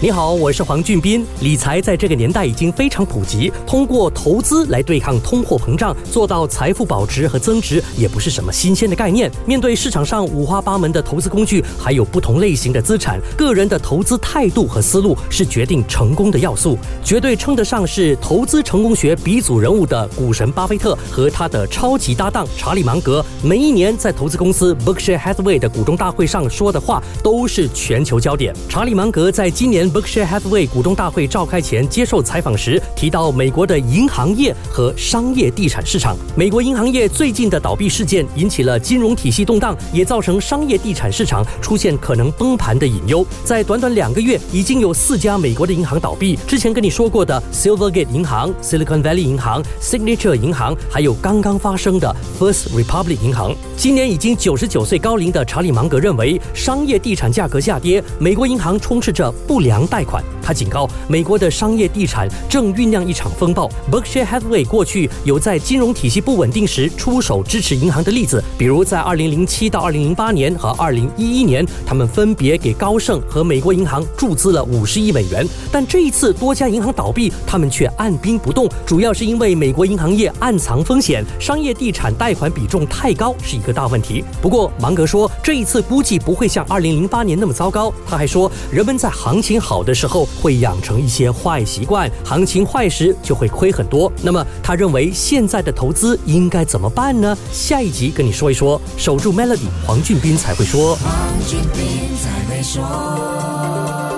[0.00, 1.26] 你好，我是黄俊斌。
[1.40, 9.28] 理财在这个年代已经非常普及，通过投资来对抗通货膨胀，做到财富保值和增值，也不是什么新鲜的概念。
[9.44, 16.78] 面对市场上五花八门的投资工具，还有不同类型的资产，个人的投资态度和思路是决定成功的要素。
[17.02, 28.54] 绝对称得上是投资成功学鼻祖人物的股神巴菲特和他的超级搭档查理芒格，每一年在投资公司 Berkshire Hathaway 的股东大会上说的话都是全球焦点。
[28.68, 29.87] 查理芒格在今年。
[29.90, 36.16] Berkshire Hathaway 股东大会召开前接受采访时提到，美国的银行业和商业地产市场。
[36.36, 43.26] 美国银行业最近的倒闭事件引起了金融体系动荡，也造成商业地产市场出现可能崩盘的隐忧。
[43.44, 46.38] 在短短两个月，已经有四家美国的银行倒闭。
[46.46, 53.54] 之前跟你说过的 Silvergate 银行、Silicon Valley 银行、Signature 银行，还有刚刚发生的 First Republic 银行。
[53.76, 59.77] 今年已经九十九岁高龄的查理芒格认为，商业地产价格下跌，美国银行充斥着不良。
[59.86, 63.70] 贷款，他警告美国的商业地产正酝酿一场风暴。
[63.90, 75.46] Berkshire Hathaway 过去有在金融体系不稳定时出手支持银行的例子，比如在2007到2008年和2011年，他们分别给高盛和美国银行注资了50亿美元。
[75.70, 84.24] 但这一次多家银行倒闭，他们却按兵不动，主要是因为美国银行业暗藏风险，商业地产贷款比重太高是一个大问题。
[84.40, 87.92] 不过芒格说，这一次估计不会像2008年那么糟糕。
[88.06, 89.58] 他还说，人们在行情。
[89.58, 94.10] 好好的时候会养成一些坏习惯，行情坏时就会亏很多。
[94.22, 97.36] 那么他认为现在的投资应该怎么办呢？
[97.52, 98.80] 下一集跟你说一说。
[98.96, 100.96] 守住 Melody，黄俊斌才会说。
[100.96, 101.12] 黄
[101.46, 104.17] 俊斌才会说。